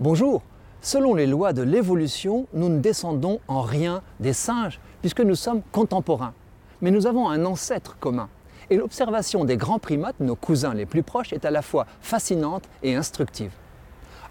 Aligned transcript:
Bonjour, 0.00 0.40
selon 0.80 1.14
les 1.14 1.26
lois 1.26 1.52
de 1.52 1.60
l'évolution, 1.60 2.46
nous 2.54 2.70
ne 2.70 2.78
descendons 2.78 3.38
en 3.48 3.60
rien 3.60 4.00
des 4.18 4.32
singes 4.32 4.80
puisque 5.02 5.20
nous 5.20 5.34
sommes 5.34 5.60
contemporains. 5.72 6.32
Mais 6.80 6.90
nous 6.90 7.06
avons 7.06 7.28
un 7.28 7.44
ancêtre 7.44 7.98
commun. 8.00 8.30
Et 8.70 8.78
l'observation 8.78 9.44
des 9.44 9.58
grands 9.58 9.78
primates, 9.78 10.18
nos 10.20 10.36
cousins 10.36 10.72
les 10.72 10.86
plus 10.86 11.02
proches, 11.02 11.34
est 11.34 11.44
à 11.44 11.50
la 11.50 11.60
fois 11.60 11.84
fascinante 12.00 12.64
et 12.82 12.94
instructive. 12.94 13.52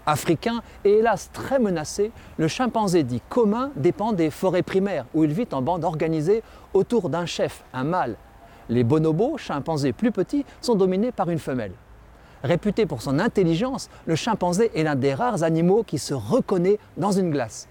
Africain 0.06 0.60
et 0.84 0.94
hélas 0.94 1.30
très 1.32 1.60
menacé, 1.60 2.10
le 2.36 2.48
chimpanzé 2.48 3.04
dit 3.04 3.22
commun 3.28 3.70
dépend 3.76 4.12
des 4.12 4.30
forêts 4.30 4.64
primaires 4.64 5.06
où 5.14 5.22
il 5.22 5.32
vit 5.32 5.46
en 5.52 5.62
bande 5.62 5.84
organisée 5.84 6.42
autour 6.74 7.10
d'un 7.10 7.26
chef, 7.26 7.62
un 7.72 7.84
mâle. 7.84 8.16
Les 8.68 8.82
bonobos, 8.82 9.38
chimpanzés 9.38 9.92
plus 9.92 10.10
petits, 10.10 10.44
sont 10.60 10.74
dominés 10.74 11.12
par 11.12 11.30
une 11.30 11.38
femelle. 11.38 11.74
Réputé 12.42 12.86
pour 12.86 13.02
son 13.02 13.18
intelligence, 13.18 13.90
le 14.06 14.14
chimpanzé 14.14 14.70
est 14.74 14.82
l'un 14.82 14.94
des 14.94 15.12
rares 15.12 15.42
animaux 15.42 15.82
qui 15.82 15.98
se 15.98 16.14
reconnaît 16.14 16.78
dans 16.96 17.12
une 17.12 17.30
glace. 17.30 17.68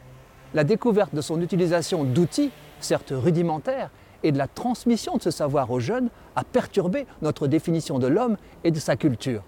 La 0.54 0.64
découverte 0.64 1.14
de 1.14 1.22
son 1.22 1.42
utilisation 1.42 2.04
d'outils, 2.04 2.52
certes 2.80 3.14
rudimentaires, 3.16 3.90
et 4.24 4.32
de 4.32 4.38
la 4.38 4.48
transmission 4.48 5.18
de 5.18 5.22
ce 5.22 5.32
savoir 5.32 5.72
aux 5.72 5.80
jeunes 5.80 6.10
a 6.36 6.44
perturbé 6.44 7.08
notre 7.22 7.48
définition 7.48 8.00
de 8.00 8.08
l'homme 8.08 8.38
et 8.64 8.72
de 8.72 8.80
sa 8.80 8.96
culture. 8.96 9.44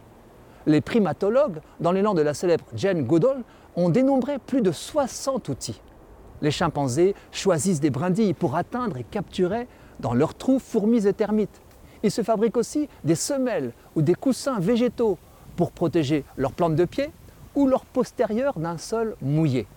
Les 0.65 0.81
primatologues, 0.81 1.59
dans 1.79 1.91
l'élan 1.91 2.13
de 2.13 2.21
la 2.21 2.33
célèbre 2.33 2.65
Jane 2.75 3.03
Goodall, 3.03 3.43
ont 3.75 3.89
dénombré 3.89 4.37
plus 4.39 4.61
de 4.61 4.71
60 4.71 5.49
outils. 5.49 5.81
Les 6.41 6.51
chimpanzés 6.51 7.15
choisissent 7.31 7.79
des 7.79 7.89
brindilles 7.89 8.33
pour 8.33 8.55
atteindre 8.55 8.97
et 8.97 9.03
capturer 9.03 9.67
dans 9.99 10.13
leurs 10.13 10.33
trous 10.33 10.59
fourmis 10.59 11.05
et 11.07 11.13
termites. 11.13 11.61
Ils 12.03 12.11
se 12.11 12.23
fabriquent 12.23 12.57
aussi 12.57 12.89
des 13.03 13.15
semelles 13.15 13.73
ou 13.95 14.01
des 14.01 14.15
coussins 14.15 14.59
végétaux 14.59 15.17
pour 15.55 15.71
protéger 15.71 16.23
leurs 16.37 16.53
plantes 16.53 16.75
de 16.75 16.85
pied 16.85 17.11
ou 17.55 17.67
leur 17.67 17.85
postérieur 17.85 18.57
d'un 18.57 18.77
sol 18.77 19.15
mouillé. 19.21 19.67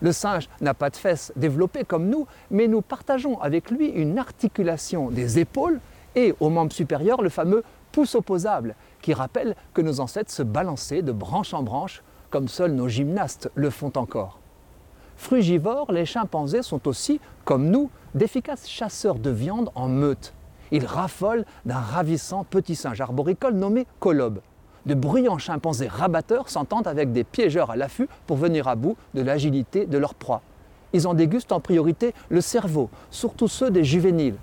Le 0.00 0.12
singe 0.12 0.48
n'a 0.60 0.74
pas 0.74 0.90
de 0.90 0.96
fesses 0.96 1.32
développées 1.34 1.84
comme 1.84 2.08
nous, 2.08 2.26
mais 2.50 2.68
nous 2.68 2.82
partageons 2.82 3.40
avec 3.40 3.70
lui 3.70 3.88
une 3.88 4.18
articulation 4.18 5.10
des 5.10 5.38
épaules 5.38 5.80
et 6.14 6.34
au 6.40 6.50
membre 6.50 6.72
supérieur 6.72 7.20
le 7.20 7.28
fameux 7.28 7.64
pouce 7.90 8.14
opposable 8.14 8.74
qui 9.02 9.14
rappelle 9.14 9.56
que 9.74 9.80
nos 9.80 10.00
ancêtres 10.00 10.30
se 10.30 10.42
balançaient 10.42 11.02
de 11.02 11.12
branche 11.12 11.54
en 11.54 11.62
branche 11.62 12.02
comme 12.30 12.48
seuls 12.48 12.72
nos 12.72 12.88
gymnastes 12.88 13.50
le 13.54 13.70
font 13.70 13.92
encore. 13.96 14.38
Frugivores, 15.16 15.90
les 15.90 16.06
chimpanzés 16.06 16.62
sont 16.62 16.86
aussi, 16.86 17.20
comme 17.44 17.70
nous, 17.70 17.90
d'efficaces 18.14 18.68
chasseurs 18.68 19.18
de 19.18 19.30
viande 19.30 19.70
en 19.74 19.88
meute. 19.88 20.32
Ils 20.70 20.84
raffolent 20.84 21.44
d'un 21.64 21.78
ravissant 21.78 22.44
petit 22.44 22.74
singe 22.74 23.00
arboricole 23.00 23.54
nommé 23.54 23.86
colobe. 24.00 24.40
De 24.86 24.94
bruyants 24.94 25.38
chimpanzés 25.38 25.88
rabatteurs 25.88 26.48
s'entendent 26.48 26.86
avec 26.86 27.12
des 27.12 27.24
piégeurs 27.24 27.70
à 27.70 27.76
l'affût 27.76 28.08
pour 28.26 28.36
venir 28.36 28.68
à 28.68 28.74
bout 28.74 28.96
de 29.14 29.22
l'agilité 29.22 29.86
de 29.86 29.98
leur 29.98 30.14
proie. 30.14 30.42
Ils 30.92 31.06
en 31.06 31.14
dégustent 31.14 31.52
en 31.52 31.60
priorité 31.60 32.14
le 32.30 32.40
cerveau, 32.40 32.88
surtout 33.10 33.48
ceux 33.48 33.70
des 33.70 33.84
juvéniles. 33.84 34.36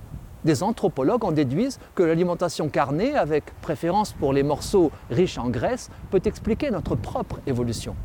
Des 0.43 0.61
anthropologues 0.61 1.25
en 1.25 1.31
déduisent 1.31 1.79
que 1.95 2.03
l'alimentation 2.03 2.69
carnée, 2.69 3.15
avec 3.15 3.45
préférence 3.61 4.13
pour 4.13 4.31
les 4.31 4.43
morceaux 4.43 4.91
riches 5.09 5.39
en 5.39 5.49
graisse, 5.49 5.89
peut 6.11 6.21
expliquer 6.23 6.69
notre 6.69 6.95
propre 6.95 7.39
évolution. 7.47 7.95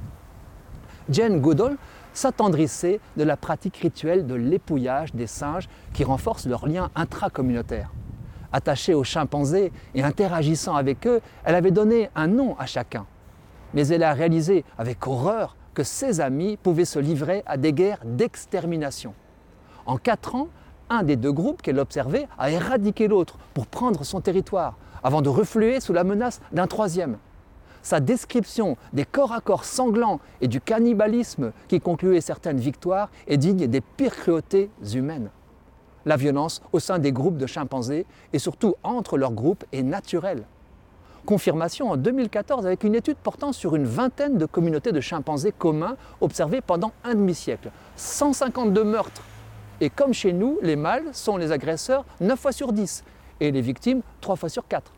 Jane 1.11 1.41
Goodall 1.41 1.77
s'attendrissait 2.15 3.01
de 3.17 3.25
la 3.25 3.37
pratique 3.37 3.77
rituelle 3.77 4.27
de 4.27 4.35
l'épouillage 4.35 5.15
des 5.15 5.27
singes 5.27 5.69
qui 5.93 6.05
renforce 6.05 6.47
leur 6.47 6.67
lien 6.67 6.91
intracommunautaire. 6.95 7.91
Attachée 8.53 8.95
aux 8.95 9.05
chimpanzés 9.05 9.73
et 9.95 10.03
interagissant 10.03 10.75
avec 10.75 11.07
eux, 11.07 11.21
elle 11.45 11.55
avait 11.55 11.71
donné 11.71 12.11
un 12.15 12.27
nom 12.27 12.57
à 12.59 12.67
chacun. 12.67 13.07
Mais 13.75 13.87
elle 13.89 14.03
a 14.03 14.13
réalisé 14.13 14.65
avec 14.79 15.07
horreur 15.07 15.57
que 15.75 15.85
ses 15.85 16.21
amis 16.21 16.57
pouvaient 16.57 16.85
se 16.85 16.99
livrer 16.99 17.43
à 17.47 17.57
des 17.57 17.73
guerres 17.73 18.01
d'extermination. 18.05 19.15
En 19.87 19.97
quatre 19.97 20.35
ans, 20.35 20.49
un 20.89 21.05
des 21.05 21.17
deux 21.17 21.33
groupes 21.33 21.63
qu'elle 21.63 21.79
observait 21.79 22.27
a 22.39 22.51
éradiqué 22.51 23.07
l'autre 23.07 23.39
pour 23.55 23.67
prendre 23.67 24.05
son 24.05 24.21
territoire, 24.21 24.77
avant 25.03 25.23
de 25.23 25.29
refluer 25.29 25.81
sous 25.81 25.93
la 25.93 26.05
menace 26.05 26.41
d'un 26.53 26.67
troisième. 26.67 27.19
Sa 27.83 28.01
description 28.01 28.77
des 28.93 29.05
corps 29.05 29.33
à 29.33 29.41
corps 29.41 29.65
sanglants 29.65 30.21
et 30.41 30.49
du 30.49 30.61
cannibalisme 30.61 31.53
qui 31.69 31.81
concluait 31.81 32.21
certaines 32.21 32.59
victoires 32.59 33.09
est 33.27 33.39
digne 33.39 33.67
des 33.69 33.81
pires 33.81 34.17
cruautés 34.17 34.71
humaines. 34.93 35.31
La 36.07 36.17
violence 36.17 36.63
au 36.73 36.79
sein 36.79 36.99
des 36.99 37.13
groupes 37.13 37.37
de 37.37 37.47
chimpanzés 37.47 38.07
et 38.33 38.39
surtout 38.39 38.75
entre 38.83 39.19
leurs 39.19 39.33
groupes 39.33 39.65
est 39.73 39.83
naturelle. 39.83 40.45
Confirmation 41.27 41.91
en 41.91 41.97
2014 41.97 42.67
avec 42.67 42.85
une 42.85 42.95
étude 42.95 43.19
portant 43.19 43.53
sur 43.53 43.77
une 43.77 43.85
vingtaine 43.85 44.39
de 44.39 44.47
communautés 44.47 44.93
de 44.93 45.01
chimpanzés 45.01 45.53
communs 45.53 45.97
observées 46.21 46.63
pendant 46.63 46.93
un 47.05 47.15
demi-siècle. 47.15 47.71
152 47.97 48.85
meurtres. 48.85 49.23
Et 49.83 49.91
comme 49.91 50.15
chez 50.15 50.33
nous, 50.33 50.59
les 50.63 50.77
mâles 50.77 51.05
sont 51.13 51.37
les 51.37 51.53
agresseurs 51.53 52.05
9 52.21 52.39
fois 52.39 52.53
sur 52.53 52.73
10 52.73 53.05
et 53.41 53.51
les 53.51 53.61
victimes 53.61 54.01
3 54.23 54.37
fois 54.37 54.49
sur 54.49 54.67
4. 54.67 54.93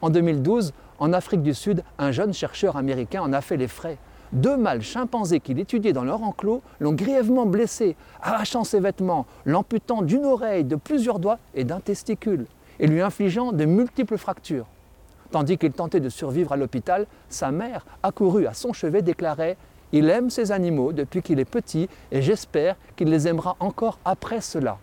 En 0.00 0.10
2012, 0.10 0.72
en 0.98 1.12
Afrique 1.12 1.42
du 1.42 1.54
Sud, 1.54 1.84
un 1.98 2.10
jeune 2.10 2.32
chercheur 2.32 2.76
américain 2.76 3.22
en 3.22 3.32
a 3.32 3.40
fait 3.40 3.56
les 3.56 3.68
frais 3.68 3.98
deux 4.32 4.56
mâles 4.56 4.82
chimpanzés 4.82 5.40
qu'il 5.40 5.58
étudiait 5.58 5.92
dans 5.92 6.04
leur 6.04 6.22
enclos 6.22 6.62
l'ont 6.80 6.94
grièvement 6.94 7.46
blessé, 7.46 7.96
arrachant 8.22 8.64
ses 8.64 8.80
vêtements, 8.80 9.26
l'amputant 9.44 10.02
d'une 10.02 10.24
oreille, 10.24 10.64
de 10.64 10.76
plusieurs 10.76 11.18
doigts 11.18 11.38
et 11.54 11.64
d'un 11.64 11.80
testicule, 11.80 12.46
et 12.80 12.86
lui 12.86 13.02
infligeant 13.02 13.52
de 13.52 13.64
multiples 13.64 14.16
fractures. 14.16 14.66
Tandis 15.30 15.58
qu'il 15.58 15.72
tentait 15.72 16.00
de 16.00 16.08
survivre 16.08 16.52
à 16.52 16.56
l'hôpital, 16.56 17.06
sa 17.28 17.50
mère, 17.50 17.84
accourue 18.02 18.46
à 18.46 18.54
son 18.54 18.72
chevet, 18.72 19.02
déclarait 19.02 19.56
Il 19.92 20.08
aime 20.08 20.30
ses 20.30 20.52
animaux 20.52 20.92
depuis 20.92 21.22
qu'il 21.22 21.38
est 21.38 21.44
petit 21.44 21.88
et 22.10 22.22
j'espère 22.22 22.76
qu'il 22.96 23.08
les 23.08 23.28
aimera 23.28 23.56
encore 23.60 23.98
après 24.04 24.40
cela. 24.40 24.78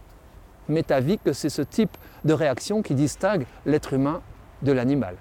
M'est 0.67 0.91
avis 0.91 1.17
que 1.17 1.33
c'est 1.33 1.49
ce 1.49 1.63
type 1.63 1.95
de 2.25 2.33
réaction 2.33 2.81
qui 2.81 2.93
distingue 2.93 3.45
l'être 3.65 3.93
humain 3.93 4.21
de 4.61 4.71
l'animal. 4.71 5.15